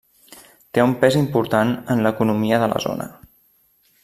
Té 0.77 0.85
un 0.85 0.95
pes 1.03 1.17
important 1.19 1.75
en 1.97 2.03
l'economia 2.07 2.63
de 2.65 2.71
la 2.75 2.83
zona. 2.87 3.11